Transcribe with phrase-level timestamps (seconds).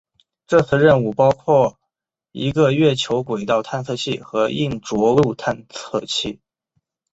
[0.47, 1.77] 这次任务包括
[2.31, 6.41] 一个月球轨道探测器和硬着陆探测器。